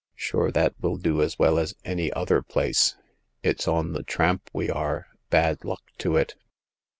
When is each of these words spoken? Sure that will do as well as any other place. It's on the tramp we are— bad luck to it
Sure 0.15 0.49
that 0.49 0.73
will 0.81 0.97
do 0.97 1.21
as 1.21 1.37
well 1.37 1.59
as 1.59 1.75
any 1.85 2.11
other 2.13 2.41
place. 2.41 2.95
It's 3.43 3.67
on 3.67 3.93
the 3.93 4.01
tramp 4.01 4.49
we 4.51 4.67
are— 4.67 5.05
bad 5.29 5.63
luck 5.63 5.83
to 5.99 6.17
it 6.17 6.33